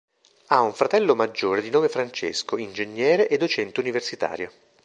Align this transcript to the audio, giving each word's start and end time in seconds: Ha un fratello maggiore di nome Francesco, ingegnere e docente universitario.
Ha 0.47 0.61
un 0.61 0.73
fratello 0.73 1.13
maggiore 1.15 1.61
di 1.61 1.69
nome 1.69 1.87
Francesco, 1.87 2.57
ingegnere 2.57 3.27
e 3.29 3.37
docente 3.37 3.81
universitario. 3.81 4.51